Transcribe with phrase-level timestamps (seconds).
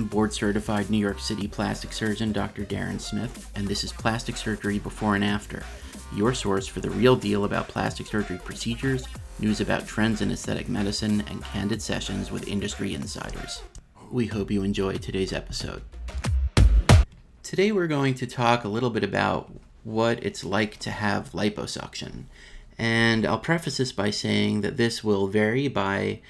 [0.00, 2.64] Board certified New York City plastic surgeon Dr.
[2.64, 5.62] Darren Smith, and this is Plastic Surgery Before and After,
[6.16, 9.06] your source for the real deal about plastic surgery procedures,
[9.38, 13.60] news about trends in aesthetic medicine, and candid sessions with industry insiders.
[14.10, 15.82] We hope you enjoy today's episode.
[17.42, 19.52] Today, we're going to talk a little bit about
[19.84, 22.24] what it's like to have liposuction.
[22.78, 26.20] And I'll preface this by saying that this will vary by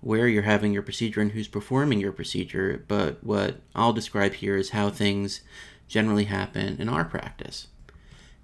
[0.00, 4.56] where you're having your procedure and who's performing your procedure, but what I'll describe here
[4.56, 5.40] is how things
[5.88, 7.68] generally happen in our practice.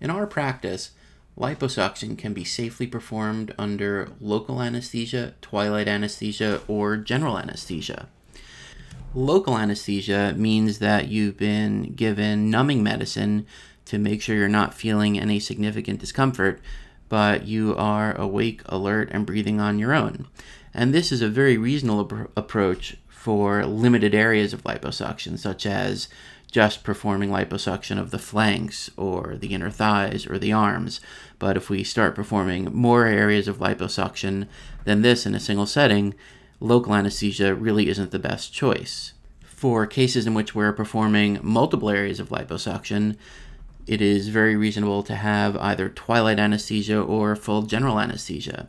[0.00, 0.90] In our practice,
[1.38, 8.08] liposuction can be safely performed under local anesthesia, twilight anesthesia, or general anesthesia.
[9.14, 13.46] Local anesthesia means that you've been given numbing medicine
[13.84, 16.60] to make sure you're not feeling any significant discomfort,
[17.08, 20.26] but you are awake, alert, and breathing on your own.
[20.74, 26.08] And this is a very reasonable approach for limited areas of liposuction, such as
[26.50, 31.00] just performing liposuction of the flanks or the inner thighs or the arms.
[31.38, 34.46] But if we start performing more areas of liposuction
[34.84, 36.14] than this in a single setting,
[36.60, 39.14] local anesthesia really isn't the best choice.
[39.42, 43.16] For cases in which we're performing multiple areas of liposuction,
[43.86, 48.68] it is very reasonable to have either twilight anesthesia or full general anesthesia.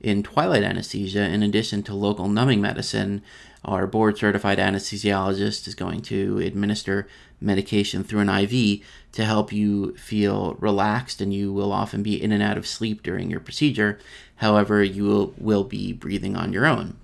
[0.00, 3.22] In twilight anesthesia, in addition to local numbing medicine,
[3.62, 7.06] our board certified anesthesiologist is going to administer
[7.38, 8.80] medication through an IV
[9.12, 13.02] to help you feel relaxed, and you will often be in and out of sleep
[13.02, 13.98] during your procedure.
[14.36, 16.96] However, you will, will be breathing on your own.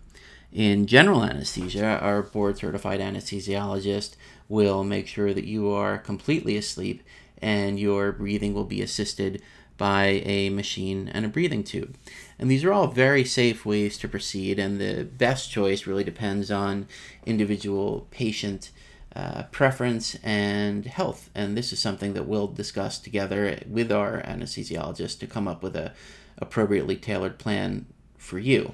[0.51, 4.17] In general anesthesia, our board certified anesthesiologist
[4.49, 7.03] will make sure that you are completely asleep
[7.43, 9.43] and your breathing will be assisted
[9.77, 11.97] by a machine and a breathing tube.
[12.39, 16.51] And these are all very safe ways to proceed, and the best choice really depends
[16.51, 16.87] on
[17.25, 18.71] individual patient
[19.15, 21.31] uh, preference and health.
[21.35, 25.75] And this is something that we'll discuss together with our anesthesiologist to come up with
[25.75, 25.95] a
[26.39, 27.87] appropriately tailored plan
[28.19, 28.73] for you.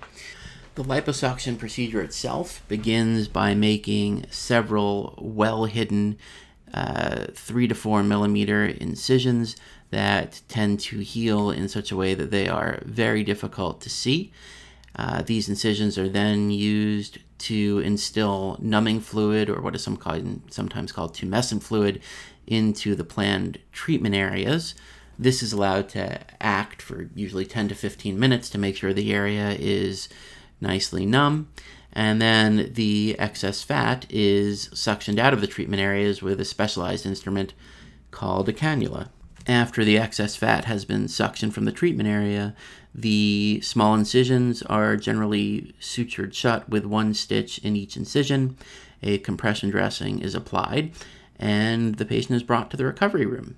[0.75, 6.19] The liposuction procedure itself begins by making several well hidden
[6.73, 9.57] uh, three to four millimeter incisions
[9.91, 14.33] that tend to heal in such a way that they are very difficult to see.
[14.97, 19.99] Uh, these incisions are then used to instill numbing fluid, or what is some
[20.49, 22.01] sometimes called tumescent fluid,
[22.47, 24.75] into the planned treatment areas.
[25.19, 29.13] This is allowed to act for usually 10 to 15 minutes to make sure the
[29.13, 30.09] area is
[30.61, 31.49] nicely numb.
[31.93, 37.05] And then the excess fat is suctioned out of the treatment areas with a specialized
[37.05, 37.53] instrument
[38.11, 39.09] called a cannula.
[39.47, 42.55] After the excess fat has been suctioned from the treatment area,
[42.95, 48.57] the small incisions are generally sutured shut with one stitch in each incision.
[49.03, 50.93] A compression dressing is applied,
[51.37, 53.57] and the patient is brought to the recovery room.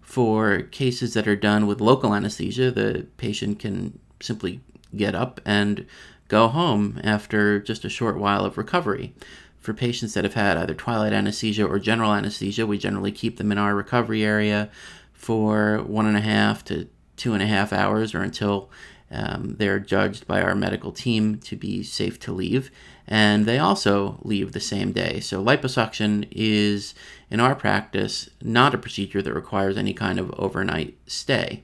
[0.00, 4.60] For cases that are done with local anesthesia, the patient can simply
[4.96, 5.86] get up and
[6.34, 9.14] go home after just a short while of recovery.
[9.60, 13.52] For patients that have had either twilight anesthesia or general anesthesia, we generally keep them
[13.52, 14.68] in our recovery area
[15.12, 18.68] for one and a half to two and a half hours or until
[19.12, 22.72] um, they're judged by our medical team to be safe to leave.
[23.06, 25.20] And they also leave the same day.
[25.20, 26.94] So, liposuction is,
[27.30, 31.62] in our practice, not a procedure that requires any kind of overnight stay.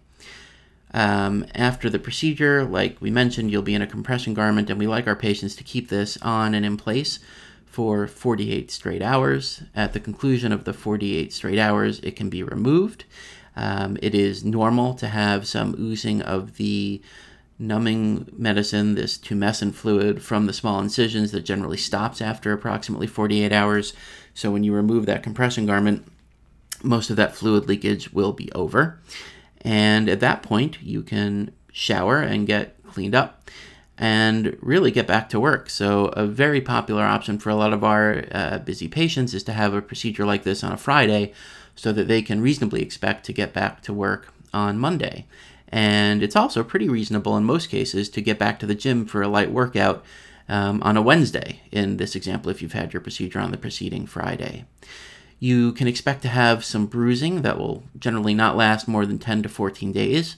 [0.92, 4.86] Um, after the procedure, like we mentioned, you'll be in a compression garment, and we
[4.86, 7.20] like our patients to keep this on and in place
[7.66, 9.62] for 48 straight hours.
[9.74, 13.04] At the conclusion of the 48 straight hours, it can be removed.
[13.54, 17.00] Um, it is normal to have some oozing of the
[17.58, 23.52] numbing medicine, this tumescent fluid from the small incisions that generally stops after approximately 48
[23.52, 23.92] hours.
[24.34, 26.06] So when you remove that compression garment,
[26.82, 28.98] most of that fluid leakage will be over.
[29.62, 33.50] And at that point, you can shower and get cleaned up
[33.98, 35.68] and really get back to work.
[35.68, 39.52] So, a very popular option for a lot of our uh, busy patients is to
[39.52, 41.34] have a procedure like this on a Friday
[41.76, 45.26] so that they can reasonably expect to get back to work on Monday.
[45.68, 49.22] And it's also pretty reasonable in most cases to get back to the gym for
[49.22, 50.04] a light workout
[50.48, 54.06] um, on a Wednesday, in this example, if you've had your procedure on the preceding
[54.06, 54.64] Friday.
[55.40, 59.42] You can expect to have some bruising that will generally not last more than 10
[59.42, 60.36] to 14 days.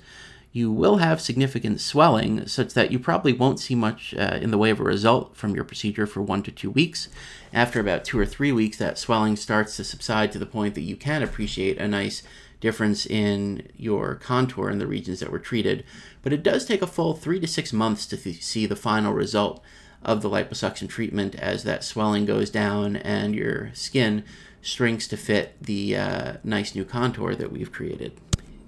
[0.53, 4.59] You will have significant swelling, such that you probably won't see much uh, in the
[4.59, 7.09] way of a result from your procedure for one to two weeks.
[7.53, 10.83] After about two or three weeks, that swelling starts to subside to the point that
[10.83, 12.23] you can appreciate a nice
[12.61, 15.85] difference in your contour in the regions that were treated.
[16.23, 19.13] But it does take a full three to six months to th- see the final
[19.13, 19.65] result
[20.05, 24.25] of the liposuction treatment as that swelling goes down and your skin
[24.61, 28.13] shrinks to fit the uh, nice new contour that we've created.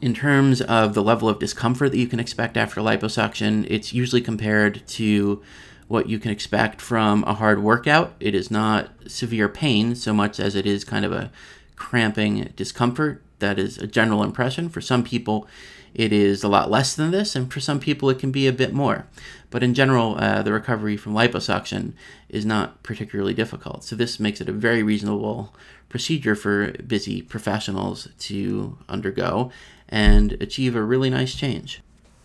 [0.01, 4.21] In terms of the level of discomfort that you can expect after liposuction, it's usually
[4.21, 5.43] compared to
[5.89, 8.15] what you can expect from a hard workout.
[8.21, 11.31] It is not severe pain so much as it is kind of a
[11.77, 13.23] cramping discomfort.
[13.45, 14.71] That is a general impression.
[14.71, 15.47] For some people,
[15.93, 18.53] it is a lot less than this, and for some people, it can be a
[18.55, 19.07] bit more.
[19.51, 21.93] But in general, uh, the recovery from liposuction
[22.31, 23.85] is not particularly difficult.
[23.85, 25.55] So, this makes it a very reasonable
[25.91, 29.53] procedure for busy professionals to undergo
[29.91, 31.83] and achieve a really nice change.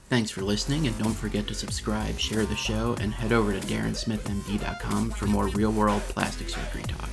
[0.08, 3.60] Thanks for listening, and don't forget to subscribe, share the show, and head over to
[3.60, 7.10] darrensmithmd.com for more real world plastic surgery talk.